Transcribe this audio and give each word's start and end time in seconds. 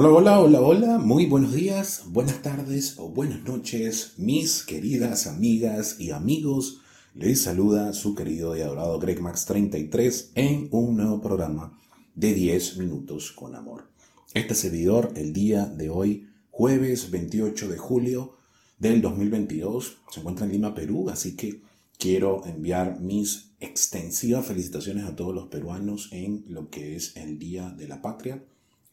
Hola, 0.00 0.10
hola, 0.10 0.40
hola, 0.40 0.60
hola, 0.60 0.98
muy 0.98 1.26
buenos 1.26 1.52
días, 1.52 2.04
buenas 2.06 2.40
tardes 2.40 3.00
o 3.00 3.08
buenas 3.08 3.42
noches, 3.42 4.12
mis 4.16 4.62
queridas 4.62 5.26
amigas 5.26 5.96
y 5.98 6.12
amigos. 6.12 6.82
Les 7.14 7.42
saluda 7.42 7.92
su 7.92 8.14
querido 8.14 8.56
y 8.56 8.60
adorado 8.60 9.00
Greg 9.00 9.20
Max 9.20 9.44
33 9.46 10.30
en 10.36 10.68
un 10.70 10.98
nuevo 10.98 11.20
programa 11.20 11.76
de 12.14 12.32
10 12.32 12.76
minutos 12.76 13.32
con 13.32 13.56
amor. 13.56 13.88
Este 14.34 14.54
servidor, 14.54 15.14
el 15.16 15.32
día 15.32 15.66
de 15.66 15.90
hoy, 15.90 16.28
jueves 16.52 17.10
28 17.10 17.66
de 17.66 17.78
julio 17.78 18.36
del 18.78 19.02
2022, 19.02 19.96
se 20.12 20.20
encuentra 20.20 20.46
en 20.46 20.52
Lima, 20.52 20.76
Perú, 20.76 21.10
así 21.10 21.34
que 21.34 21.62
quiero 21.98 22.46
enviar 22.46 23.00
mis 23.00 23.50
extensivas 23.58 24.46
felicitaciones 24.46 25.06
a 25.06 25.16
todos 25.16 25.34
los 25.34 25.48
peruanos 25.48 26.08
en 26.12 26.44
lo 26.46 26.70
que 26.70 26.94
es 26.94 27.16
el 27.16 27.40
Día 27.40 27.70
de 27.70 27.88
la 27.88 28.00
Patria 28.00 28.40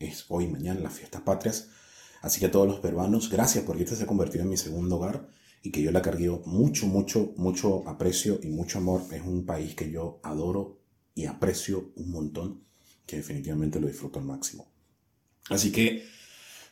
es 0.05 0.25
hoy, 0.29 0.47
mañana, 0.47 0.79
las 0.79 0.93
fiestas 0.93 1.21
patrias. 1.21 1.69
Así 2.21 2.39
que 2.39 2.47
a 2.47 2.51
todos 2.51 2.67
los 2.67 2.79
peruanos, 2.79 3.29
gracias 3.29 3.63
porque 3.63 3.83
este 3.83 3.95
se 3.95 4.03
ha 4.03 4.07
convertido 4.07 4.43
en 4.43 4.49
mi 4.49 4.57
segundo 4.57 4.95
hogar 4.97 5.27
y 5.61 5.71
que 5.71 5.81
yo 5.81 5.91
la 5.91 6.01
cargué 6.01 6.29
mucho, 6.45 6.87
mucho, 6.87 7.33
mucho 7.37 7.87
aprecio 7.87 8.39
y 8.41 8.49
mucho 8.49 8.79
amor. 8.79 9.01
Es 9.11 9.21
un 9.21 9.45
país 9.45 9.75
que 9.75 9.91
yo 9.91 10.19
adoro 10.23 10.79
y 11.13 11.25
aprecio 11.25 11.91
un 11.95 12.11
montón, 12.11 12.63
que 13.05 13.17
definitivamente 13.17 13.79
lo 13.79 13.87
disfruto 13.87 14.19
al 14.19 14.25
máximo. 14.25 14.67
Así 15.49 15.71
que 15.71 16.03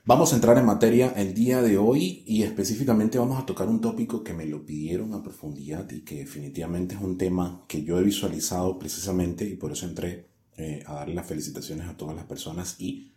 vamos 0.05 0.33
a 0.33 0.35
entrar 0.35 0.57
en 0.57 0.65
materia 0.65 1.13
el 1.15 1.33
día 1.33 1.61
de 1.61 1.77
hoy 1.77 2.23
y 2.25 2.43
específicamente 2.43 3.17
vamos 3.17 3.41
a 3.41 3.45
tocar 3.45 3.67
un 3.67 3.79
tópico 3.79 4.23
que 4.23 4.33
me 4.33 4.45
lo 4.45 4.65
pidieron 4.65 5.13
a 5.13 5.23
profundidad 5.23 5.89
y 5.91 6.01
que 6.01 6.17
definitivamente 6.17 6.95
es 6.95 7.01
un 7.01 7.17
tema 7.17 7.63
que 7.67 7.83
yo 7.83 7.99
he 7.99 8.03
visualizado 8.03 8.77
precisamente 8.79 9.45
y 9.45 9.55
por 9.55 9.71
eso 9.71 9.85
entré 9.85 10.29
eh, 10.57 10.83
a 10.85 10.93
darle 10.95 11.15
las 11.15 11.27
felicitaciones 11.27 11.87
a 11.87 11.97
todas 11.97 12.15
las 12.15 12.25
personas 12.25 12.75
y 12.79 13.12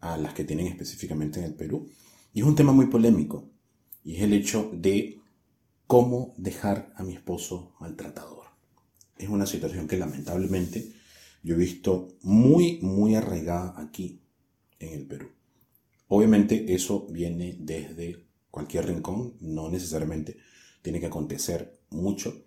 a 0.00 0.16
las 0.16 0.34
que 0.34 0.44
tienen 0.44 0.66
específicamente 0.66 1.40
en 1.40 1.46
el 1.46 1.54
Perú. 1.54 1.88
Y 2.32 2.40
es 2.40 2.46
un 2.46 2.54
tema 2.54 2.72
muy 2.72 2.86
polémico, 2.86 3.48
y 4.04 4.16
es 4.16 4.22
el 4.22 4.32
hecho 4.32 4.70
de 4.72 5.20
cómo 5.86 6.34
dejar 6.36 6.92
a 6.96 7.02
mi 7.02 7.14
esposo 7.14 7.74
maltratador. 7.80 8.46
Es 9.18 9.28
una 9.28 9.46
situación 9.46 9.88
que 9.88 9.96
lamentablemente 9.96 10.92
yo 11.42 11.54
he 11.54 11.58
visto 11.58 12.08
muy, 12.22 12.78
muy 12.82 13.14
arraigada 13.14 13.74
aquí 13.80 14.20
en 14.78 14.92
el 14.92 15.06
Perú. 15.06 15.28
Obviamente 16.08 16.74
eso 16.74 17.06
viene 17.10 17.56
desde 17.58 18.26
cualquier 18.50 18.86
rincón, 18.86 19.34
no 19.40 19.70
necesariamente 19.70 20.36
tiene 20.82 21.00
que 21.00 21.06
acontecer 21.06 21.80
mucho 21.90 22.44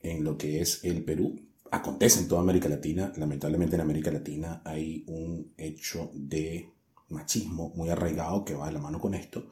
en 0.00 0.24
lo 0.24 0.36
que 0.36 0.60
es 0.60 0.84
el 0.84 1.04
Perú. 1.04 1.40
Acontece 1.70 2.20
en 2.20 2.28
toda 2.28 2.40
América 2.40 2.68
Latina, 2.68 3.12
lamentablemente 3.16 3.76
en 3.76 3.82
América 3.82 4.10
Latina 4.10 4.62
hay 4.64 5.04
un 5.06 5.52
hecho 5.56 6.10
de 6.14 6.72
machismo 7.08 7.72
muy 7.74 7.88
arraigado 7.88 8.44
que 8.44 8.54
va 8.54 8.66
de 8.66 8.72
la 8.72 8.80
mano 8.80 9.00
con 9.00 9.14
esto. 9.14 9.46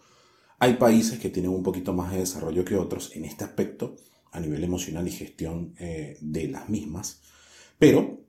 Hay 0.59 0.75
países 0.75 1.19
que 1.19 1.31
tienen 1.31 1.51
un 1.51 1.63
poquito 1.63 1.93
más 1.93 2.13
de 2.13 2.19
desarrollo 2.19 2.65
que 2.65 2.77
otros 2.77 3.15
en 3.15 3.25
este 3.25 3.45
aspecto 3.45 3.97
a 4.33 4.41
nivel 4.41 4.65
emocional 4.65 5.07
y 5.07 5.13
gestión 5.13 5.75
eh, 5.79 6.17
de 6.21 6.49
las 6.49 6.69
mismas, 6.69 7.21
pero 7.79 8.21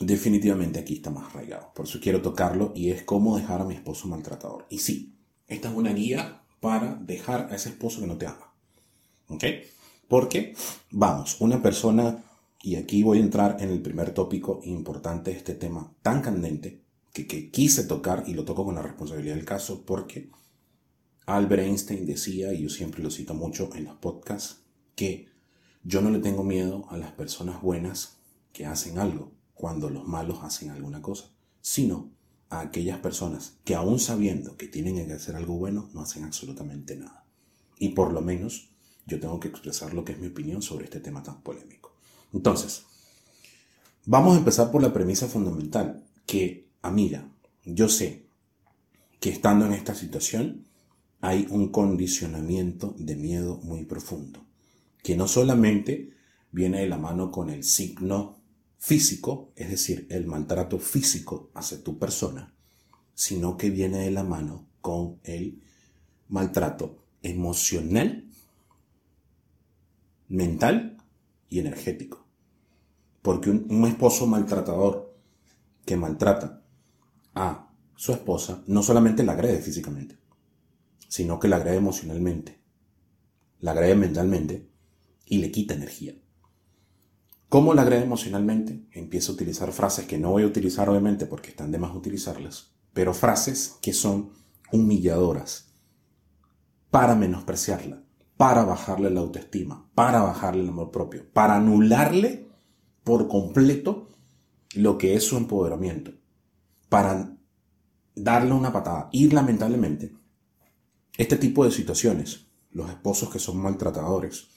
definitivamente 0.00 0.78
aquí 0.78 0.94
está 0.94 1.10
más 1.10 1.30
arraigado. 1.30 1.72
Por 1.74 1.86
eso 1.86 2.00
quiero 2.00 2.22
tocarlo 2.22 2.72
y 2.74 2.90
es 2.90 3.02
cómo 3.02 3.36
dejar 3.36 3.60
a 3.60 3.64
mi 3.64 3.74
esposo 3.74 4.08
maltratador. 4.08 4.66
Y 4.70 4.78
sí, 4.78 5.16
esta 5.46 5.68
es 5.68 5.74
una 5.74 5.92
guía 5.92 6.42
para 6.60 6.94
dejar 6.94 7.48
a 7.50 7.56
ese 7.56 7.70
esposo 7.70 8.00
que 8.00 8.06
no 8.06 8.18
te 8.18 8.26
ama. 8.26 8.54
¿Ok? 9.28 9.44
Porque, 10.08 10.54
vamos, 10.90 11.40
una 11.40 11.62
persona, 11.62 12.22
y 12.62 12.76
aquí 12.76 13.02
voy 13.02 13.18
a 13.18 13.22
entrar 13.22 13.56
en 13.60 13.70
el 13.70 13.80
primer 13.80 14.12
tópico 14.12 14.60
importante 14.64 15.30
de 15.30 15.36
este 15.36 15.54
tema 15.54 15.92
tan 16.02 16.20
candente, 16.20 16.81
que, 17.12 17.50
quise 17.50 17.84
tocar 17.84 18.24
y 18.26 18.34
lo 18.34 18.44
toco 18.44 18.64
con 18.64 18.74
la 18.74 18.82
responsabilidad 18.82 19.36
del 19.36 19.44
caso 19.44 19.84
porque 19.84 20.30
Albert 21.26 21.62
Einstein 21.62 22.06
decía, 22.06 22.52
y 22.52 22.62
yo 22.62 22.68
siempre 22.68 23.02
lo 23.02 23.10
cito 23.10 23.34
mucho 23.34 23.70
en 23.74 23.84
los 23.84 23.96
podcasts, 23.96 24.62
que 24.96 25.28
yo 25.84 26.00
no 26.00 26.10
le 26.10 26.20
tengo 26.20 26.42
miedo 26.42 26.86
a 26.90 26.96
las 26.96 27.12
personas 27.12 27.60
buenas 27.60 28.18
que 28.52 28.66
hacen 28.66 28.98
algo 28.98 29.32
cuando 29.54 29.90
los 29.90 30.06
malos 30.06 30.38
hacen 30.42 30.70
alguna 30.70 31.02
cosa, 31.02 31.30
sino 31.60 32.10
a 32.48 32.60
aquellas 32.60 32.98
personas 32.98 33.58
que 33.64 33.74
aún 33.74 33.98
sabiendo 33.98 34.56
que 34.56 34.68
tienen 34.68 35.06
que 35.06 35.12
hacer 35.12 35.36
algo 35.36 35.54
bueno, 35.54 35.88
no 35.92 36.02
hacen 36.02 36.24
absolutamente 36.24 36.96
nada. 36.96 37.24
Y 37.78 37.90
por 37.90 38.12
lo 38.12 38.20
menos 38.20 38.70
yo 39.06 39.20
tengo 39.20 39.40
que 39.40 39.48
expresar 39.48 39.94
lo 39.94 40.04
que 40.04 40.12
es 40.12 40.18
mi 40.18 40.28
opinión 40.28 40.62
sobre 40.62 40.84
este 40.84 41.00
tema 41.00 41.22
tan 41.22 41.42
polémico. 41.42 41.94
Entonces, 42.32 42.84
vamos 44.04 44.34
a 44.34 44.38
empezar 44.38 44.70
por 44.70 44.82
la 44.82 44.92
premisa 44.92 45.26
fundamental, 45.26 46.04
que 46.26 46.71
amiga, 46.82 47.28
yo 47.64 47.88
sé 47.88 48.26
que 49.20 49.30
estando 49.30 49.66
en 49.66 49.72
esta 49.72 49.94
situación 49.94 50.66
hay 51.20 51.46
un 51.48 51.68
condicionamiento 51.68 52.94
de 52.98 53.14
miedo 53.14 53.60
muy 53.62 53.84
profundo, 53.84 54.44
que 55.02 55.16
no 55.16 55.28
solamente 55.28 56.12
viene 56.50 56.80
de 56.80 56.88
la 56.88 56.98
mano 56.98 57.30
con 57.30 57.48
el 57.48 57.62
signo 57.62 58.40
físico, 58.78 59.52
es 59.54 59.70
decir, 59.70 60.08
el 60.10 60.26
maltrato 60.26 60.80
físico 60.80 61.50
hacia 61.54 61.82
tu 61.82 61.98
persona, 62.00 62.52
sino 63.14 63.56
que 63.56 63.70
viene 63.70 63.98
de 63.98 64.10
la 64.10 64.24
mano 64.24 64.66
con 64.80 65.20
el 65.22 65.62
maltrato 66.28 67.04
emocional, 67.22 68.28
mental 70.28 70.98
y 71.48 71.60
energético. 71.60 72.26
Porque 73.22 73.50
un, 73.50 73.66
un 73.70 73.86
esposo 73.86 74.26
maltratador 74.26 75.14
que 75.84 75.96
maltrata 75.96 76.61
a 77.34 77.72
su 77.96 78.12
esposa 78.12 78.62
no 78.66 78.82
solamente 78.82 79.22
la 79.22 79.32
agrede 79.32 79.60
físicamente, 79.60 80.18
sino 81.08 81.38
que 81.38 81.48
la 81.48 81.56
agrede 81.56 81.76
emocionalmente, 81.76 82.60
la 83.60 83.72
agrede 83.72 83.94
mentalmente 83.94 84.68
y 85.26 85.38
le 85.38 85.50
quita 85.50 85.74
energía. 85.74 86.14
¿Cómo 87.48 87.74
la 87.74 87.82
agrede 87.82 88.02
emocionalmente? 88.02 88.86
Empieza 88.92 89.30
a 89.30 89.34
utilizar 89.34 89.72
frases 89.72 90.06
que 90.06 90.18
no 90.18 90.30
voy 90.30 90.42
a 90.42 90.46
utilizar 90.46 90.88
obviamente 90.88 91.26
porque 91.26 91.50
están 91.50 91.70
de 91.70 91.78
más 91.78 91.94
utilizarlas, 91.94 92.72
pero 92.92 93.12
frases 93.14 93.76
que 93.82 93.92
son 93.92 94.32
humilladoras 94.72 95.74
para 96.90 97.14
menospreciarla, 97.14 98.02
para 98.36 98.64
bajarle 98.64 99.10
la 99.10 99.20
autoestima, 99.20 99.90
para 99.94 100.22
bajarle 100.22 100.62
el 100.62 100.70
amor 100.70 100.90
propio, 100.90 101.30
para 101.32 101.56
anularle 101.56 102.48
por 103.04 103.28
completo 103.28 104.08
lo 104.74 104.96
que 104.96 105.14
es 105.14 105.24
su 105.24 105.36
empoderamiento 105.36 106.21
para 106.92 107.34
darle 108.14 108.52
una 108.52 108.70
patada. 108.70 109.08
Y 109.12 109.30
lamentablemente, 109.30 110.12
este 111.16 111.38
tipo 111.38 111.64
de 111.64 111.70
situaciones, 111.70 112.48
los 112.70 112.90
esposos 112.90 113.30
que 113.30 113.38
son 113.38 113.56
maltratadores 113.56 114.48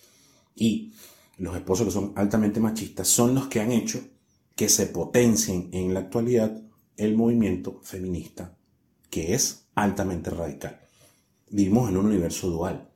y 0.54 0.94
los 1.38 1.56
esposos 1.56 1.86
que 1.86 1.94
son 1.94 2.12
altamente 2.18 2.60
machistas, 2.60 3.08
son 3.08 3.36
los 3.36 3.48
que 3.48 3.62
han 3.62 3.72
hecho 3.72 4.02
que 4.54 4.68
se 4.68 4.88
potencien 4.88 5.70
en 5.72 5.94
la 5.94 6.02
actualidad 6.02 6.62
el 6.98 7.16
movimiento 7.16 7.80
feminista, 7.84 8.58
que 9.10 9.34
es 9.34 9.70
altamente 9.74 10.30
radical. 10.30 10.82
Vivimos 11.50 11.90
en 11.90 11.96
un 11.96 12.08
universo 12.08 12.50
dual. 12.50 12.92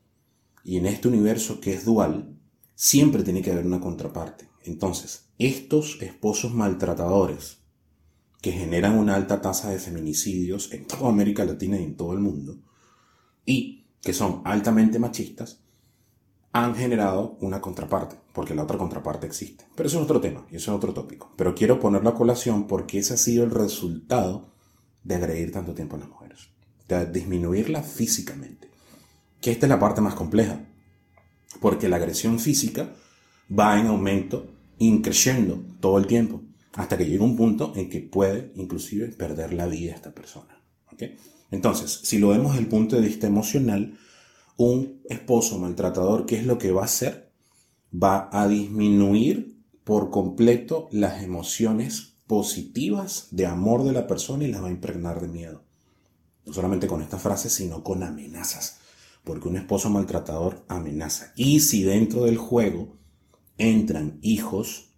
Y 0.66 0.76
en 0.76 0.86
este 0.86 1.08
universo 1.08 1.62
que 1.62 1.76
es 1.76 1.86
dual, 1.86 2.38
siempre 2.76 3.24
tiene 3.24 3.42
que 3.42 3.54
haber 3.54 3.66
una 3.66 3.80
contraparte. 3.80 4.50
Entonces, 4.66 5.30
estos 5.38 5.98
esposos 6.02 6.54
maltratadores, 6.54 7.59
que 8.42 8.52
generan 8.52 8.98
una 8.98 9.16
alta 9.16 9.42
tasa 9.42 9.70
de 9.70 9.80
feminicidios 9.80 10.72
en 10.72 10.86
toda 10.88 11.10
América 11.10 11.44
Latina 11.44 11.80
y 11.80 11.84
en 11.84 11.96
todo 11.96 12.14
el 12.14 12.20
mundo, 12.20 12.58
y 13.46 13.86
que 14.02 14.14
son 14.14 14.42
altamente 14.46 15.00
machistas, 15.00 15.62
han 16.52 16.74
generado 16.74 17.38
una 17.42 17.62
contraparte, 17.62 18.16
porque 18.34 18.56
la 18.56 18.64
otra 18.64 18.78
contraparte 18.78 19.28
existe. 19.28 19.66
Pero 19.76 19.88
eso 19.88 19.98
es 20.00 20.04
otro 20.04 20.22
tema, 20.22 20.46
y 20.50 20.56
eso 20.56 20.72
es 20.72 20.78
otro 20.78 20.94
tópico. 20.94 21.32
Pero 21.36 21.54
quiero 21.54 21.80
ponerlo 21.80 22.10
a 22.10 22.16
colación 22.16 22.66
porque 22.66 23.00
ese 23.00 23.14
ha 23.14 23.18
sido 23.18 23.44
el 23.44 23.52
resultado 23.52 24.50
de 25.04 25.16
agredir 25.16 25.52
tanto 25.52 25.74
tiempo 25.74 25.96
a 25.96 26.00
las 26.00 26.10
mujeres, 26.10 26.50
de 26.88 27.06
disminuirla 27.06 27.84
físicamente. 27.84 28.70
Que 29.42 29.52
esta 29.52 29.66
es 29.66 29.70
la 29.70 29.80
parte 29.80 30.02
más 30.02 30.16
compleja, 30.16 30.66
porque 31.60 31.90
la 31.90 31.98
agresión 31.98 32.40
física 32.40 32.96
va 33.58 33.80
en 33.80 33.88
aumento, 33.88 34.48
increciendo 34.78 35.62
todo 35.82 35.98
el 35.98 36.08
tiempo 36.08 36.42
hasta 36.74 36.98
que 36.98 37.06
llega 37.06 37.24
un 37.24 37.36
punto 37.36 37.74
en 37.76 37.90
que 37.90 38.00
puede 38.02 38.52
inclusive 38.56 39.08
perder 39.10 39.54
la 39.54 39.68
vida 39.68 39.94
esta 39.94 40.14
persona. 40.14 40.62
Entonces, 41.52 42.02
si 42.04 42.20
lo 42.20 42.30
vemos 42.30 42.52
desde 42.52 42.64
el 42.64 42.70
punto 42.70 42.96
de 42.96 43.08
vista 43.08 43.28
emocional, 43.28 43.98
un 44.58 45.02
esposo 45.10 45.58
maltratador, 45.58 46.26
¿qué 46.26 46.38
es 46.38 46.46
lo 46.46 46.58
que 46.58 46.72
va 46.72 46.82
a 46.82 46.86
hacer? 46.86 47.32
Va 47.92 48.30
a 48.32 48.48
disminuir 48.48 49.58
por 49.84 50.12
completo 50.12 50.90
las 50.92 51.24
emociones 51.24 52.18
positivas 52.28 53.30
de 53.32 53.48
amor 53.48 53.84
de 53.84 53.94
la 53.94 54.06
persona 54.06 54.44
y 54.44 54.52
las 54.52 54.62
va 54.62 54.68
a 54.68 54.72
impregnar 54.72 55.22
de 55.22 55.28
miedo. 55.28 55.64
No 56.46 56.54
solamente 56.54 56.88
con 56.88 57.02
esta 57.02 57.18
frase, 57.18 57.50
sino 57.50 57.84
con 57.84 58.04
amenazas. 58.04 58.80
Porque 59.24 59.48
un 59.48 59.58
esposo 59.58 59.90
maltratador 59.90 60.64
amenaza. 60.68 61.32
Y 61.36 61.62
si 61.62 61.84
dentro 61.84 62.26
del 62.26 62.38
juego 62.38 62.98
entran 63.58 64.20
hijos, 64.22 64.92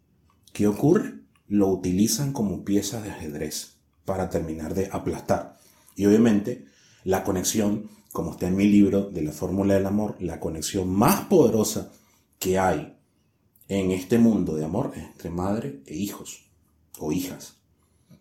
¿qué 0.52 0.68
ocurre? 0.68 1.21
Lo 1.52 1.68
utilizan 1.68 2.32
como 2.32 2.64
piezas 2.64 3.04
de 3.04 3.12
ajedrez 3.12 3.74
para 4.06 4.30
terminar 4.30 4.74
de 4.74 4.88
aplastar 4.90 5.60
Y 5.98 6.06
obviamente 6.06 6.64
la 7.04 7.26
conexión, 7.26 7.90
como 8.14 8.32
está 8.32 8.48
en 8.48 8.56
mi 8.56 8.68
libro 8.68 9.10
de 9.10 9.22
la 9.22 9.34
fórmula 9.34 9.74
del 9.74 9.86
amor, 9.86 10.16
la 10.22 10.40
conexión 10.40 10.88
más 10.88 11.26
poderosa 11.26 11.92
que 12.40 12.58
hay 12.58 12.98
en 13.68 13.92
este 13.92 14.18
mundo 14.18 14.56
de 14.56 14.64
amor 14.64 14.94
es 14.96 15.04
entre 15.04 15.30
madre 15.30 15.84
e 15.86 15.98
hijos 15.98 16.46
o 17.00 17.12
hijas. 17.12 17.58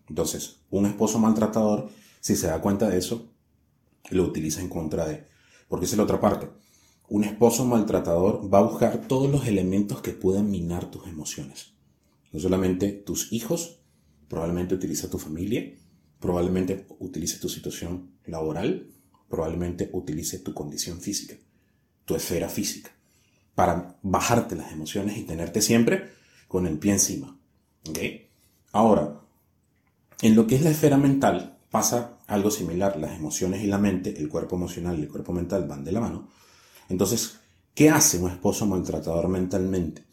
Entonces, 0.09 0.57
un 0.69 0.85
esposo 0.85 1.17
maltratador, 1.17 1.89
si 2.19 2.35
se 2.35 2.47
da 2.47 2.59
cuenta 2.59 2.89
de 2.89 2.97
eso, 2.97 3.31
lo 4.09 4.25
utiliza 4.25 4.59
en 4.59 4.67
contra 4.67 5.07
de. 5.07 5.25
Porque 5.69 5.85
es 5.85 5.95
la 5.95 6.03
otra 6.03 6.19
parte. 6.19 6.49
Un 7.07 7.23
esposo 7.23 7.63
maltratador 7.63 8.53
va 8.53 8.57
a 8.57 8.63
buscar 8.63 9.07
todos 9.07 9.31
los 9.31 9.47
elementos 9.47 10.01
que 10.01 10.11
puedan 10.11 10.51
minar 10.51 10.91
tus 10.91 11.07
emociones. 11.07 11.71
No 12.31 12.39
solamente 12.39 12.91
tus 12.91 13.31
hijos, 13.33 13.79
probablemente 14.27 14.75
utiliza 14.75 15.09
tu 15.09 15.17
familia, 15.17 15.73
probablemente 16.19 16.85
utilice 16.99 17.39
tu 17.39 17.49
situación 17.49 18.11
laboral, 18.25 18.87
probablemente 19.29 19.89
utilice 19.93 20.39
tu 20.39 20.53
condición 20.53 21.01
física, 21.01 21.35
tu 22.05 22.15
esfera 22.15 22.49
física, 22.49 22.91
para 23.55 23.97
bajarte 24.01 24.55
las 24.55 24.71
emociones 24.71 25.17
y 25.17 25.23
tenerte 25.23 25.61
siempre 25.61 26.11
con 26.47 26.67
el 26.67 26.77
pie 26.77 26.93
encima. 26.93 27.37
Ahora, 28.71 29.21
en 30.21 30.35
lo 30.35 30.47
que 30.47 30.55
es 30.55 30.61
la 30.61 30.69
esfera 30.69 30.97
mental, 30.97 31.57
pasa 31.71 32.19
algo 32.27 32.51
similar. 32.51 32.97
Las 32.97 33.17
emociones 33.17 33.63
y 33.63 33.67
la 33.67 33.77
mente, 33.77 34.17
el 34.17 34.29
cuerpo 34.29 34.55
emocional 34.55 34.99
y 34.99 35.03
el 35.03 35.09
cuerpo 35.09 35.33
mental 35.33 35.67
van 35.67 35.83
de 35.83 35.91
la 35.91 36.01
mano. 36.01 36.29
Entonces, 36.89 37.39
¿qué 37.73 37.89
hace 37.89 38.19
un 38.19 38.29
esposo 38.29 38.65
maltratador 38.67 39.27
mentalmente? 39.29 40.03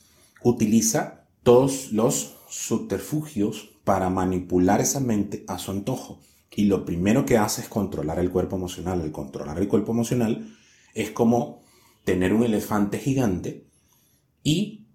Utiliza 0.43 1.18
todos 1.43 1.93
los 1.93 2.37
subterfugios 2.49 3.71
para 3.85 4.11
manipular 4.11 4.81
esa 4.81 5.01
mente 5.01 5.45
a 5.47 5.59
su 5.59 5.71
antojo. 5.71 6.21
Y 6.55 6.65
lo 6.65 6.85
primero 6.85 7.25
que 7.25 7.39
hace 7.39 7.63
es 7.63 7.69
controlar 7.69 8.19
el 8.19 8.31
cuerpo 8.31 8.57
emocional. 8.57 9.01
El 9.01 9.13
controlar 9.13 9.59
el 9.59 9.69
cuerpo 9.69 9.93
emocional 9.93 10.57
es 10.95 11.11
como 11.11 11.63
tener 12.05 12.33
un 12.33 12.45
elefante 12.45 12.99
gigante 12.99 13.67
y 14.43 14.87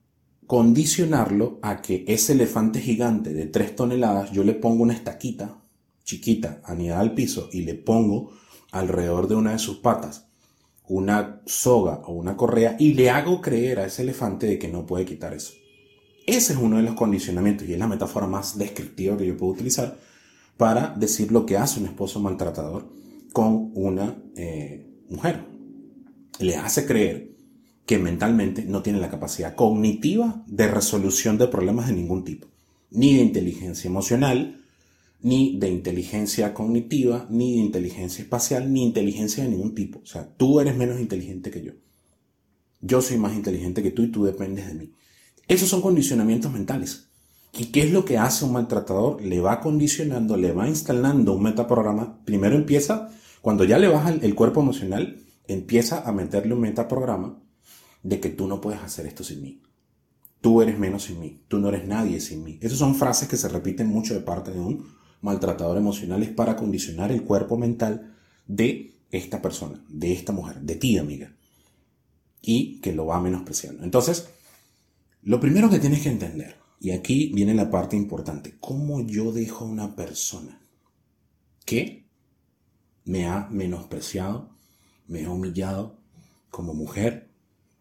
condicionarlo 0.47 1.59
a 1.61 1.81
que 1.81 2.03
ese 2.07 2.33
elefante 2.33 2.81
gigante 2.81 3.33
de 3.33 3.45
3 3.45 3.75
toneladas 3.75 4.31
yo 4.31 4.43
le 4.43 4.53
pongo 4.53 4.83
una 4.83 4.93
estaquita 4.93 5.57
chiquita 6.03 6.61
anidada 6.65 6.99
al 6.99 7.13
piso 7.13 7.49
y 7.51 7.61
le 7.61 7.75
pongo 7.75 8.33
alrededor 8.71 9.27
de 9.27 9.35
una 9.35 9.53
de 9.53 9.59
sus 9.59 9.77
patas 9.77 10.27
una 10.87 11.41
soga 11.45 12.01
o 12.05 12.13
una 12.13 12.35
correa 12.35 12.75
y 12.79 12.93
le 12.93 13.09
hago 13.09 13.41
creer 13.41 13.79
a 13.79 13.85
ese 13.85 14.01
elefante 14.01 14.47
de 14.47 14.59
que 14.59 14.67
no 14.67 14.85
puede 14.85 15.05
quitar 15.05 15.33
eso. 15.33 15.53
Ese 16.25 16.53
es 16.53 16.59
uno 16.59 16.77
de 16.77 16.83
los 16.83 16.95
condicionamientos 16.95 17.67
y 17.67 17.73
es 17.73 17.79
la 17.79 17.87
metáfora 17.87 18.27
más 18.27 18.57
descriptiva 18.57 19.17
que 19.17 19.27
yo 19.27 19.37
puedo 19.37 19.53
utilizar 19.53 19.99
para 20.57 20.93
decir 20.95 21.31
lo 21.31 21.45
que 21.45 21.57
hace 21.57 21.79
un 21.79 21.87
esposo 21.87 22.19
maltratador 22.19 22.89
con 23.33 23.71
una 23.73 24.15
eh, 24.35 24.87
mujer. 25.09 25.43
Le 26.39 26.55
hace 26.55 26.85
creer 26.85 27.33
que 27.85 27.97
mentalmente 27.97 28.63
no 28.63 28.81
tiene 28.81 28.99
la 28.99 29.09
capacidad 29.09 29.55
cognitiva 29.55 30.43
de 30.47 30.67
resolución 30.67 31.37
de 31.37 31.47
problemas 31.47 31.87
de 31.87 31.93
ningún 31.93 32.23
tipo, 32.23 32.47
ni 32.91 33.15
de 33.15 33.23
inteligencia 33.23 33.89
emocional, 33.89 34.61
ni 35.21 35.57
de 35.57 35.69
inteligencia 35.69 36.53
cognitiva, 36.53 37.27
ni 37.29 37.53
de 37.53 37.59
inteligencia 37.59 38.23
espacial, 38.23 38.71
ni 38.71 38.83
inteligencia 38.83 39.43
de 39.43 39.49
ningún 39.49 39.75
tipo. 39.75 39.99
O 39.99 40.05
sea, 40.05 40.29
tú 40.37 40.59
eres 40.59 40.75
menos 40.75 40.99
inteligente 40.99 41.51
que 41.51 41.63
yo. 41.63 41.73
Yo 42.81 43.01
soy 43.01 43.17
más 43.17 43.33
inteligente 43.33 43.81
que 43.81 43.91
tú 43.91 44.03
y 44.03 44.07
tú 44.11 44.25
dependes 44.25 44.67
de 44.67 44.73
mí. 44.73 44.91
Esos 45.47 45.69
son 45.69 45.81
condicionamientos 45.81 46.51
mentales. 46.51 47.09
¿Y 47.55 47.65
qué 47.65 47.83
es 47.83 47.91
lo 47.91 48.03
que 48.03 48.17
hace 48.17 48.45
un 48.45 48.53
maltratador? 48.53 49.21
Le 49.21 49.39
va 49.39 49.59
condicionando, 49.59 50.37
le 50.37 50.51
va 50.53 50.67
instalando 50.67 51.33
un 51.33 51.43
metaprograma. 51.43 52.19
Primero 52.25 52.55
empieza, 52.55 53.09
cuando 53.41 53.63
ya 53.63 53.77
le 53.77 53.87
baja 53.87 54.09
el 54.09 54.35
cuerpo 54.35 54.61
emocional, 54.61 55.21
empieza 55.47 56.01
a 56.01 56.11
meterle 56.11 56.55
un 56.55 56.61
metaprograma 56.61 57.39
de 58.01 58.19
que 58.19 58.29
tú 58.29 58.47
no 58.47 58.59
puedes 58.59 58.81
hacer 58.81 59.05
esto 59.05 59.23
sin 59.23 59.41
mí. 59.41 59.61
Tú 60.41 60.61
eres 60.61 60.79
menos 60.79 61.03
sin 61.03 61.19
mí. 61.19 61.43
Tú 61.47 61.59
no 61.59 61.69
eres 61.69 61.87
nadie 61.87 62.19
sin 62.19 62.43
mí. 62.43 62.57
Esas 62.61 62.79
son 62.79 62.95
frases 62.95 63.27
que 63.27 63.37
se 63.37 63.47
repiten 63.47 63.87
mucho 63.87 64.13
de 64.13 64.19
parte 64.19 64.51
de 64.51 64.59
un 64.59 64.85
maltratador 65.21 65.77
emocional. 65.77 66.23
Es 66.23 66.31
para 66.31 66.55
condicionar 66.55 67.11
el 67.11 67.23
cuerpo 67.23 67.57
mental 67.57 68.15
de 68.47 68.95
esta 69.11 69.41
persona, 69.41 69.81
de 69.87 70.11
esta 70.11 70.33
mujer, 70.33 70.59
de 70.59 70.75
ti, 70.75 70.97
amiga. 70.97 71.33
Y 72.41 72.81
que 72.81 72.93
lo 72.93 73.05
va 73.05 73.21
menospreciando. 73.21 73.83
Entonces, 73.83 74.27
lo 75.23 75.39
primero 75.39 75.69
que 75.69 75.79
tienes 75.79 76.01
que 76.01 76.09
entender, 76.09 76.57
y 76.79 76.91
aquí 76.91 77.31
viene 77.33 77.53
la 77.53 77.69
parte 77.69 77.95
importante, 77.95 78.57
¿cómo 78.59 79.01
yo 79.01 79.31
dejo 79.31 79.65
a 79.65 79.69
una 79.69 79.95
persona 79.95 80.61
que 81.65 82.05
me 83.05 83.27
ha 83.27 83.47
menospreciado, 83.49 84.49
me 85.07 85.25
ha 85.25 85.29
humillado 85.29 85.97
como 86.49 86.73
mujer, 86.73 87.29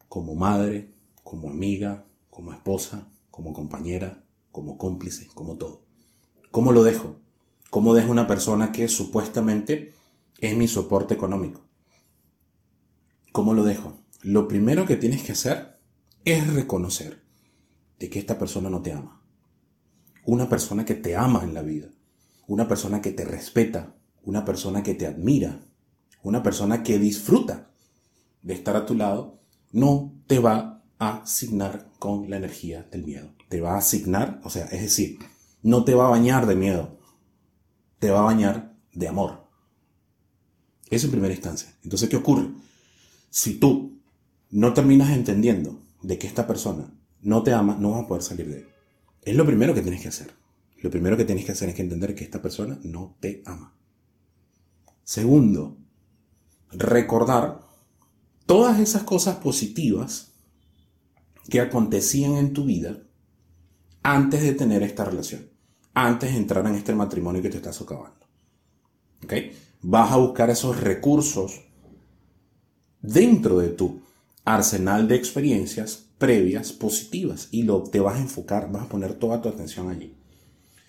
como 0.08 0.34
madre, 0.34 0.92
como 1.22 1.50
amiga, 1.50 2.06
como 2.30 2.52
esposa, 2.52 3.08
como 3.30 3.52
compañera, 3.52 4.24
como 4.50 4.76
cómplice, 4.76 5.28
como 5.34 5.56
todo. 5.56 5.82
¿Cómo 6.50 6.72
lo 6.72 6.82
dejo? 6.82 7.16
¿Cómo 7.70 7.94
dejo 7.94 8.10
una 8.10 8.26
persona 8.26 8.72
que 8.72 8.88
supuestamente 8.88 9.94
es 10.38 10.56
mi 10.56 10.68
soporte 10.68 11.14
económico? 11.14 11.62
¿Cómo 13.32 13.54
lo 13.54 13.64
dejo? 13.64 13.96
Lo 14.20 14.46
primero 14.48 14.86
que 14.86 14.96
tienes 14.96 15.22
que 15.22 15.32
hacer 15.32 15.78
es 16.24 16.52
reconocer 16.52 17.21
de 18.02 18.10
que 18.10 18.18
esta 18.18 18.36
persona 18.36 18.68
no 18.68 18.82
te 18.82 18.92
ama. 18.92 19.22
Una 20.26 20.48
persona 20.48 20.84
que 20.84 20.96
te 20.96 21.14
ama 21.14 21.44
en 21.44 21.54
la 21.54 21.62
vida. 21.62 21.86
Una 22.48 22.66
persona 22.66 23.00
que 23.00 23.12
te 23.12 23.24
respeta. 23.24 23.94
Una 24.24 24.44
persona 24.44 24.82
que 24.82 24.94
te 24.94 25.06
admira. 25.06 25.60
Una 26.24 26.42
persona 26.42 26.82
que 26.82 26.98
disfruta 26.98 27.70
de 28.42 28.54
estar 28.54 28.74
a 28.74 28.86
tu 28.86 28.96
lado 28.96 29.40
no 29.70 30.20
te 30.26 30.40
va 30.40 30.82
a 30.98 31.18
asignar 31.18 31.92
con 32.00 32.28
la 32.28 32.38
energía 32.38 32.88
del 32.90 33.04
miedo. 33.04 33.30
Te 33.48 33.60
va 33.60 33.74
a 33.74 33.78
asignar, 33.78 34.40
o 34.42 34.50
sea, 34.50 34.64
es 34.64 34.82
decir, 34.82 35.20
no 35.62 35.84
te 35.84 35.94
va 35.94 36.08
a 36.08 36.10
bañar 36.10 36.46
de 36.46 36.56
miedo, 36.56 36.98
te 38.00 38.10
va 38.10 38.18
a 38.18 38.24
bañar 38.24 38.74
de 38.92 39.06
amor. 39.06 39.46
Eso 40.90 41.06
en 41.06 41.12
primera 41.12 41.34
instancia. 41.34 41.72
Entonces, 41.84 42.08
¿qué 42.08 42.16
ocurre? 42.16 42.50
Si 43.30 43.60
tú 43.60 44.00
no 44.50 44.74
terminas 44.74 45.10
entendiendo 45.10 45.80
de 46.02 46.18
que 46.18 46.26
esta 46.26 46.48
persona 46.48 46.92
no 47.22 47.42
te 47.42 47.52
ama, 47.52 47.76
no 47.78 47.92
vas 47.92 48.04
a 48.04 48.06
poder 48.08 48.22
salir 48.22 48.48
de 48.48 48.58
él. 48.58 48.68
Es 49.22 49.36
lo 49.36 49.46
primero 49.46 49.74
que 49.74 49.82
tienes 49.82 50.02
que 50.02 50.08
hacer. 50.08 50.32
Lo 50.82 50.90
primero 50.90 51.16
que 51.16 51.24
tienes 51.24 51.44
que 51.44 51.52
hacer 51.52 51.68
es 51.68 51.74
que 51.76 51.82
entender 51.82 52.14
que 52.14 52.24
esta 52.24 52.42
persona 52.42 52.78
no 52.82 53.16
te 53.20 53.42
ama. 53.46 53.74
Segundo, 55.04 55.78
recordar 56.72 57.60
todas 58.46 58.80
esas 58.80 59.04
cosas 59.04 59.36
positivas 59.36 60.32
que 61.48 61.60
acontecían 61.60 62.34
en 62.34 62.52
tu 62.52 62.64
vida 62.64 63.02
antes 64.02 64.42
de 64.42 64.54
tener 64.54 64.82
esta 64.82 65.04
relación, 65.04 65.48
antes 65.94 66.32
de 66.32 66.38
entrar 66.38 66.66
en 66.66 66.74
este 66.74 66.94
matrimonio 66.94 67.42
que 67.42 67.50
te 67.50 67.58
está 67.58 67.72
socavando. 67.72 68.26
¿Ok? 69.22 69.34
Vas 69.82 70.10
a 70.10 70.16
buscar 70.16 70.50
esos 70.50 70.80
recursos 70.80 71.62
dentro 73.00 73.58
de 73.58 73.68
tu 73.68 74.02
arsenal 74.44 75.06
de 75.06 75.16
experiencias 75.16 76.11
previas 76.22 76.72
positivas 76.72 77.48
y 77.50 77.64
lo, 77.64 77.82
te 77.82 77.98
vas 77.98 78.14
a 78.14 78.20
enfocar, 78.20 78.70
vas 78.70 78.84
a 78.84 78.88
poner 78.88 79.14
toda 79.14 79.42
tu 79.42 79.48
atención 79.48 79.90
allí. 79.90 80.14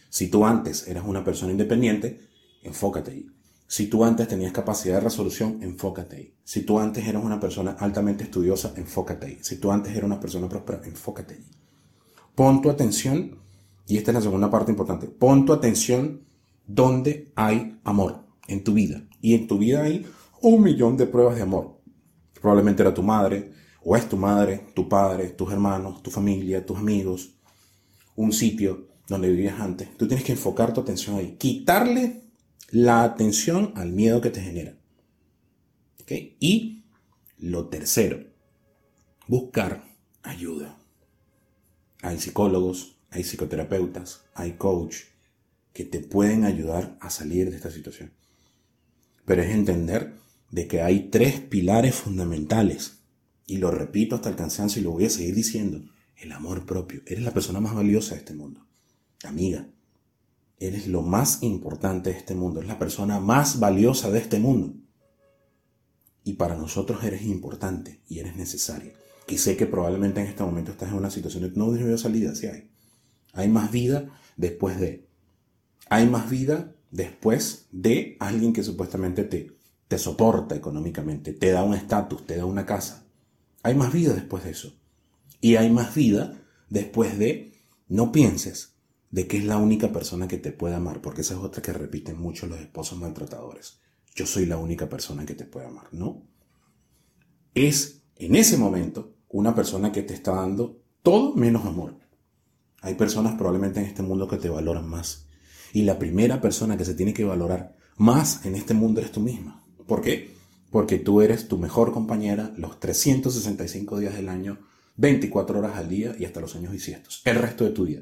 Si 0.07 0.27
tú 0.27 0.45
antes 0.45 0.87
eras 0.87 1.05
una 1.07 1.23
persona 1.23 1.51
independiente, 1.51 2.19
enfócate 2.61 3.09
ahí. 3.09 3.25
Si 3.65 3.87
tú 3.87 4.05
antes 4.05 4.27
tenías 4.27 4.51
capacidad 4.51 4.97
de 4.97 5.05
resolución, 5.05 5.57
enfócate 5.63 6.17
ahí. 6.17 6.35
Si 6.43 6.61
tú 6.61 6.77
antes 6.77 7.07
eras 7.07 7.23
una 7.23 7.39
persona 7.39 7.71
altamente 7.79 8.25
estudiosa, 8.25 8.73
enfócate 8.77 9.25
ahí. 9.25 9.37
Si 9.41 9.57
tú 9.57 9.71
antes 9.71 9.93
eras 9.93 10.03
una 10.03 10.19
persona 10.19 10.47
próspera, 10.47 10.81
enfócate 10.85 11.33
ahí. 11.33 11.45
Pon 12.35 12.61
tu 12.61 12.69
atención, 12.69 13.39
y 13.87 13.97
esta 13.97 14.11
es 14.11 14.15
la 14.15 14.21
segunda 14.21 14.51
parte 14.51 14.69
importante, 14.69 15.07
pon 15.07 15.47
tu 15.47 15.53
atención 15.53 16.27
donde 16.67 17.31
hay 17.35 17.79
amor 17.83 18.27
en 18.47 18.63
tu 18.63 18.73
vida. 18.73 19.07
Y 19.19 19.33
en 19.33 19.47
tu 19.47 19.57
vida 19.57 19.81
hay 19.81 20.05
un 20.41 20.61
millón 20.61 20.95
de 20.95 21.07
pruebas 21.07 21.37
de 21.37 21.41
amor. 21.41 21.79
Probablemente 22.39 22.83
era 22.83 22.93
tu 22.93 23.01
madre, 23.01 23.62
o 23.83 23.95
es 23.95 24.07
tu 24.07 24.17
madre, 24.17 24.67
tu 24.73 24.87
padre, 24.87 25.29
tus 25.29 25.51
hermanos, 25.51 26.01
tu 26.01 26.11
familia, 26.11 26.65
tus 26.65 26.77
amigos, 26.77 27.35
un 28.15 28.31
sitio 28.31 28.87
donde 29.07 29.29
vivías 29.29 29.59
antes. 29.59 29.95
Tú 29.97 30.07
tienes 30.07 30.25
que 30.25 30.33
enfocar 30.33 30.73
tu 30.73 30.81
atención 30.81 31.17
ahí. 31.17 31.35
Quitarle 31.37 32.21
la 32.71 33.03
atención 33.03 33.73
al 33.75 33.91
miedo 33.91 34.21
que 34.21 34.29
te 34.29 34.41
genera. 34.41 34.77
Y 36.39 36.85
lo 37.37 37.67
tercero, 37.69 38.23
buscar 39.27 39.83
ayuda. 40.21 40.77
Hay 42.01 42.19
psicólogos, 42.19 42.97
hay 43.09 43.23
psicoterapeutas, 43.23 44.25
hay 44.33 44.53
coach 44.53 44.97
que 45.73 45.85
te 45.85 45.99
pueden 45.99 46.45
ayudar 46.45 46.97
a 47.01 47.09
salir 47.09 47.49
de 47.49 47.55
esta 47.55 47.71
situación. 47.71 48.13
Pero 49.25 49.41
es 49.41 49.49
entender 49.49 50.13
de 50.51 50.67
que 50.67 50.81
hay 50.81 51.09
tres 51.09 51.39
pilares 51.39 51.95
fundamentales. 51.95 53.02
Y 53.45 53.57
lo 53.57 53.71
repito 53.71 54.15
hasta 54.15 54.29
el 54.29 54.35
cansancio 54.35 54.81
y 54.81 54.85
lo 54.85 54.91
voy 54.91 55.05
a 55.05 55.09
seguir 55.09 55.35
diciendo. 55.35 55.81
El 56.15 56.31
amor 56.31 56.65
propio. 56.65 57.01
Eres 57.05 57.23
la 57.23 57.33
persona 57.33 57.59
más 57.59 57.75
valiosa 57.75 58.15
de 58.15 58.19
este 58.19 58.33
mundo. 58.33 58.65
Amiga, 59.23 59.67
eres 60.57 60.88
lo 60.88 61.01
más 61.01 61.43
importante 61.43 62.12
de 62.12 62.17
este 62.17 62.35
mundo, 62.35 62.59
eres 62.59 62.69
la 62.69 62.79
persona 62.79 63.19
más 63.19 63.59
valiosa 63.59 64.12
de 64.12 64.19
este 64.19 64.39
mundo. 64.39 64.73
Y 66.23 66.33
para 66.33 66.55
nosotros 66.55 67.03
eres 67.03 67.23
importante 67.23 68.00
y 68.07 68.19
eres 68.19 68.35
necesaria. 68.35 68.93
Y 69.27 69.38
sé 69.38 69.57
que 69.57 69.65
probablemente 69.65 70.21
en 70.21 70.27
este 70.27 70.43
momento 70.43 70.71
estás 70.71 70.89
en 70.89 70.95
una 70.95 71.09
situación 71.09 71.43
de 71.43 71.51
no 71.57 71.71
veo 71.71 71.97
salida, 71.97 72.35
si 72.35 72.47
hay. 72.47 72.69
Hay 73.33 73.50
más 73.50 73.71
vida 73.71 74.09
después 74.38 74.79
de. 74.79 75.07
Hay 75.89 76.07
más 76.07 76.29
vida 76.29 76.73
después 76.91 77.67
de 77.71 78.15
alguien 78.19 78.53
que 78.53 78.63
supuestamente 78.63 79.23
te, 79.23 79.51
te 79.88 79.97
soporta 79.97 80.55
económicamente, 80.55 81.33
te 81.33 81.51
da 81.51 81.63
un 81.63 81.73
estatus, 81.73 82.25
te 82.25 82.38
da 82.38 82.45
una 82.45 82.65
casa. 82.65 83.02
Hay 83.63 83.75
más 83.75 83.91
vida 83.91 84.13
después 84.13 84.43
de 84.43 84.51
eso. 84.51 84.77
Y 85.41 85.55
hay 85.55 85.72
más 85.72 85.96
vida 85.96 86.39
después 86.70 87.17
de 87.17 87.53
no 87.88 88.12
pienses 88.12 88.75
de 89.10 89.27
que 89.27 89.38
es 89.38 89.46
la 89.46 89.58
única 89.58 89.91
persona 89.91 90.27
que 90.27 90.38
te 90.38 90.51
puede 90.51 90.75
amar, 90.75 91.01
porque 91.01 91.22
esa 91.22 91.36
es 91.36 91.39
otra 91.39 91.62
que 91.62 91.72
repiten 91.72 92.17
mucho 92.17 92.48
los 92.48 92.60
esposos 92.60 93.00
maltratadores. 93.00 93.79
Yo 94.15 94.25
soy 94.25 94.46
la 94.46 94.58
única 94.58 94.89
persona 94.89 95.25
que 95.25 95.36
te 95.36 95.46
puede 95.46 95.67
amar, 95.67 95.88
¿no? 95.91 96.24
Es 97.53 98.03
en 98.15 98.36
ese 98.36 98.58
momento 98.58 99.15
una 99.29 99.53
persona 99.53 99.91
que 99.91 100.01
te 100.01 100.13
está 100.13 100.34
dando 100.34 100.82
todo 101.03 101.36
menos 101.36 101.65
amor. 101.65 102.00
Hay 102.82 102.96
personas 102.96 103.36
probablemente 103.36 103.79
en 103.79 103.86
este 103.86 104.01
mundo 104.01 104.27
que 104.27 104.38
te 104.38 104.50
valoran 104.50 104.89
más. 104.89 105.27
Y 105.74 105.84
la 105.84 106.00
primera 106.00 106.41
persona 106.41 106.75
que 106.75 106.86
se 106.86 106.96
tiene 106.96 107.13
que 107.13 107.24
valorar 107.24 107.75
más 107.98 108.46
en 108.46 108.55
este 108.55 108.74
mundo 108.74 109.00
eres 109.00 109.12
tú 109.12 109.20
misma. 109.20 109.63
¿Por 109.88 110.01
qué? 110.01 110.32
Porque 110.73 110.97
tú 110.97 111.21
eres 111.21 111.47
tu 111.47 111.59
mejor 111.59 111.93
compañera 111.93 112.51
los 112.57 112.79
365 112.79 113.99
días 113.99 114.15
del 114.15 114.27
año, 114.27 114.57
24 114.95 115.59
horas 115.59 115.77
al 115.77 115.87
día 115.87 116.15
y 116.17 116.25
hasta 116.25 116.41
los 116.41 116.55
años 116.55 116.71
bisiestos, 116.71 117.21
el 117.25 117.35
resto 117.35 117.63
de 117.63 117.69
tu 117.69 117.85
vida. 117.85 118.01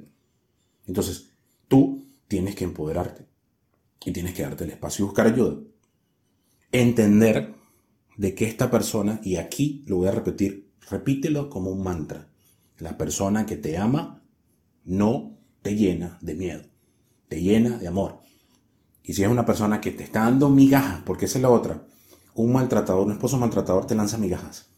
Entonces, 0.87 1.31
tú 1.67 2.07
tienes 2.29 2.55
que 2.55 2.63
empoderarte 2.63 3.25
y 4.05 4.11
tienes 4.13 4.33
que 4.33 4.43
darte 4.43 4.63
el 4.63 4.69
espacio 4.69 5.03
y 5.03 5.07
buscar 5.07 5.27
ayuda. 5.27 5.57
Entender 6.71 7.53
de 8.15 8.35
que 8.35 8.45
esta 8.45 8.71
persona, 8.71 9.19
y 9.21 9.35
aquí 9.35 9.83
lo 9.87 9.97
voy 9.97 10.07
a 10.07 10.11
repetir, 10.11 10.71
repítelo 10.89 11.49
como 11.49 11.71
un 11.71 11.83
mantra, 11.83 12.29
la 12.77 12.97
persona 12.97 13.45
que 13.45 13.57
te 13.57 13.77
ama 13.77 14.23
no 14.85 15.37
te 15.61 15.75
llena 15.75 16.19
de 16.21 16.35
miedo, 16.35 16.63
te 17.27 17.41
llena 17.41 17.77
de 17.77 17.89
amor. 17.89 18.21
Y 19.03 19.11
si 19.11 19.23
es 19.23 19.29
una 19.29 19.45
persona 19.45 19.81
que 19.81 19.91
te 19.91 20.05
está 20.05 20.21
dando 20.21 20.49
migajas, 20.49 21.01
porque 21.05 21.25
esa 21.25 21.37
es 21.37 21.41
la 21.41 21.49
otra, 21.49 21.85
un 22.35 22.53
maltratador, 22.53 23.05
un 23.05 23.13
esposo 23.13 23.37
maltratador 23.37 23.87
te 23.87 23.95
lanza 23.95 24.17
migajas, 24.17 24.69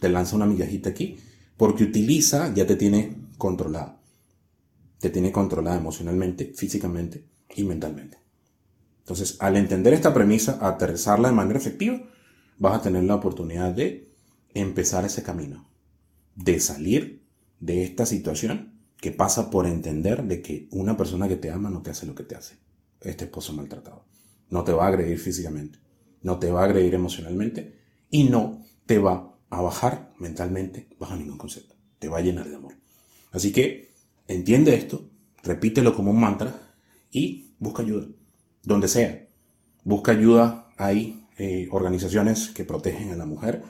te 0.00 0.08
lanza 0.08 0.36
una 0.36 0.46
migajita 0.46 0.90
aquí, 0.90 1.18
porque 1.56 1.84
utiliza, 1.84 2.52
ya 2.54 2.66
te 2.66 2.76
tiene 2.76 3.16
controlada 3.38 4.00
te 5.04 5.10
tiene 5.10 5.32
controlada 5.32 5.76
emocionalmente, 5.76 6.54
físicamente 6.54 7.26
y 7.54 7.64
mentalmente. 7.64 8.16
Entonces, 9.00 9.36
al 9.38 9.58
entender 9.58 9.92
esta 9.92 10.14
premisa, 10.14 10.56
aterrizarla 10.62 11.28
de 11.28 11.34
manera 11.34 11.58
efectiva, 11.58 12.00
vas 12.58 12.78
a 12.78 12.80
tener 12.80 13.04
la 13.04 13.16
oportunidad 13.16 13.72
de 13.72 14.08
empezar 14.54 15.04
ese 15.04 15.22
camino, 15.22 15.68
de 16.36 16.58
salir 16.58 17.22
de 17.60 17.84
esta 17.84 18.06
situación 18.06 18.80
que 18.96 19.10
pasa 19.10 19.50
por 19.50 19.66
entender 19.66 20.24
de 20.24 20.40
que 20.40 20.68
una 20.70 20.96
persona 20.96 21.28
que 21.28 21.36
te 21.36 21.50
ama 21.50 21.68
no 21.68 21.82
te 21.82 21.90
hace 21.90 22.06
lo 22.06 22.14
que 22.14 22.24
te 22.24 22.36
hace. 22.36 22.56
Este 23.02 23.26
esposo 23.26 23.52
maltratado. 23.52 24.06
No 24.48 24.64
te 24.64 24.72
va 24.72 24.86
a 24.86 24.88
agredir 24.88 25.18
físicamente, 25.18 25.80
no 26.24 26.40
te 26.40 26.50
va 26.50 26.62
a 26.62 26.64
agredir 26.64 26.94
emocionalmente 26.94 27.78
y 28.10 28.24
no 28.24 28.64
te 28.86 28.98
va 28.98 29.36
a 29.50 29.62
bajar 29.62 30.12
mentalmente 30.18 30.88
bajo 30.98 31.14
ningún 31.14 31.38
concepto. 31.38 31.76
Te 32.00 32.08
va 32.08 32.18
a 32.18 32.22
llenar 32.22 32.48
de 32.48 32.56
amor. 32.56 32.74
Así 33.30 33.52
que 33.52 33.94
Entiende 34.26 34.74
esto, 34.74 35.10
repítelo 35.42 35.94
como 35.94 36.10
un 36.10 36.20
mantra 36.20 36.54
y 37.10 37.52
busca 37.58 37.82
ayuda, 37.82 38.06
donde 38.62 38.88
sea. 38.88 39.26
Busca 39.82 40.12
ayuda, 40.12 40.70
hay 40.78 41.26
eh, 41.36 41.68
organizaciones 41.70 42.48
que 42.48 42.64
protegen 42.64 43.10
a 43.10 43.16
la 43.16 43.26
mujer. 43.26 43.62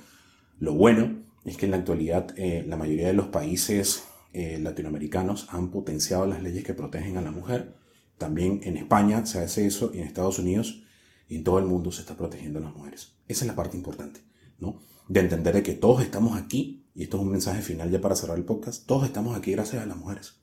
Lo 0.61 0.75
bueno 0.75 1.25
es 1.45 1.57
que 1.57 1.65
en 1.65 1.73
la 1.73 1.79
actualidad 1.79 2.33
eh, 2.37 2.65
la 2.69 2.77
mayoría 2.77 3.09
de 3.09 3.15
los 3.15 3.27
países 3.29 4.05
eh, 4.33 4.61
latinoamericanos 4.61 5.49
han 5.51 5.73
potenciado 5.73 6.25
las 6.27 6.41
leyes 6.41 6.63
que 6.63 6.75
protegen 6.75 7.17
a 7.17 7.23
la 7.23 7.33
mujer. 7.33 7.75
También 8.17 8.61
en 8.63 8.77
España 8.77 9.27
se 9.27 9.41
hace 9.41 9.67
eso 9.67 9.91
y 9.93 9.99
en 9.99 10.07
Estados 10.07 10.39
Unidos 10.39 10.85
y 11.29 11.37
en 11.37 11.45
todo 11.45 11.59
el 11.59 11.67
mundo 11.67 11.93
se 11.93 12.03
está 12.03 12.17
protegiendo 12.17 12.59
a 12.59 12.63
las 12.63 12.75
mujeres. 12.75 13.15
Esa 13.29 13.45
es 13.45 13.49
la 13.49 13.57
parte 13.57 13.77
importante, 13.77 14.21
¿no? 14.59 14.81
De 15.09 15.21
entender 15.21 15.55
de 15.55 15.63
que 15.63 15.75
todos 15.75 16.03
estamos 16.03 16.37
aquí, 16.37 16.87
y 16.95 17.05
esto 17.05 17.17
es 17.17 17.23
un 17.23 17.31
mensaje 17.31 17.63
final 17.63 17.91
ya 17.91 18.01
para 18.01 18.17
cerrar 18.17 18.39
el 18.39 18.45
podcast, 18.45 18.87
todos 18.87 19.05
estamos 19.05 19.37
aquí 19.37 19.53
gracias 19.53 19.83
a 19.83 19.87
las 19.87 19.97
mujeres. 19.97 20.35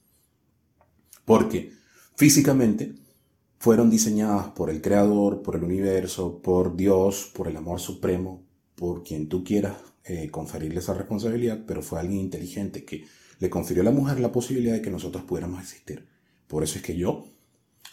Porque 1.26 1.72
físicamente 2.16 2.96
fueron 3.58 3.90
diseñadas 3.90 4.50
por 4.50 4.70
el 4.70 4.82
Creador, 4.82 5.44
por 5.44 5.56
el 5.56 5.64
universo, 5.64 6.42
por 6.42 6.76
Dios, 6.76 7.32
por 7.34 7.48
el 7.48 7.58
amor 7.58 7.80
supremo, 7.80 8.44
por 8.76 9.04
quien 9.04 9.30
tú 9.30 9.44
quieras 9.44 9.78
eh, 10.04 10.32
conferirle 10.32 10.80
esa 10.80 10.96
responsabilidad, 10.96 11.64
pero 11.68 11.84
fue 11.84 12.00
alguien 12.00 12.22
inteligente 12.22 12.84
que 12.84 13.06
le 13.38 13.50
confirió 13.52 13.82
a 13.82 13.86
la 13.86 13.92
mujer 13.92 14.20
la 14.20 14.32
posibilidad 14.32 14.74
de 14.74 14.82
que 14.82 14.90
nosotros 14.90 15.24
pudiéramos 15.26 15.62
existir. 15.62 16.08
Por 16.48 16.64
eso 16.64 16.78
es 16.78 16.84
que 16.84 16.98
yo 16.98 17.26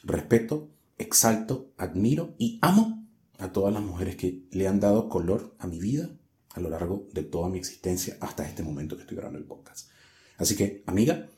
respeto, 0.05 0.71
exalto, 0.99 1.73
admiro 1.77 2.35
y 2.39 2.59
amo 2.61 3.07
a 3.39 3.53
todas 3.53 3.73
las 3.73 3.83
mujeres 3.83 4.17
que 4.17 4.43
le 4.51 4.69
han 4.69 4.81
dado 4.81 5.09
color 5.09 5.55
a 5.59 5.67
mi 5.67 5.79
vida 5.79 6.11
a 6.55 6.61
lo 6.61 6.71
largo 6.71 7.09
de 7.13 7.23
toda 7.23 7.49
mi 7.49 7.59
existencia 7.59 8.17
hasta 8.21 8.47
este 8.47 8.63
momento 8.63 8.97
que 8.97 9.03
estoy 9.03 9.17
grabando 9.17 9.39
el 9.39 9.45
podcast. 9.45 9.89
Así 10.37 10.57
que, 10.57 10.83
amiga, 10.87 11.29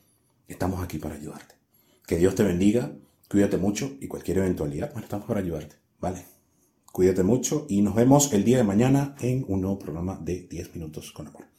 estamos 0.47 0.83
aquí 0.83 0.97
para 0.97 1.15
ayudarte. 1.15 1.55
Que 2.05 2.17
Dios 2.17 2.35
te 2.35 2.43
bendiga, 2.43 2.91
cuídate 3.29 3.57
mucho 3.57 3.97
y 3.99 4.07
cualquier 4.07 4.39
eventualidad, 4.39 4.91
bueno, 4.91 5.05
estamos 5.05 5.27
para 5.27 5.39
ayudarte, 5.39 5.75
¿vale? 5.99 6.25
Cuídate 6.91 7.23
mucho 7.23 7.65
y 7.69 7.81
nos 7.81 7.95
vemos 7.95 8.33
el 8.33 8.43
día 8.43 8.57
de 8.57 8.63
mañana 8.63 9.15
en 9.21 9.45
un 9.47 9.61
nuevo 9.61 9.79
programa 9.79 10.19
de 10.21 10.47
10 10.49 10.75
minutos 10.75 11.11
con 11.11 11.27
amor. 11.27 11.50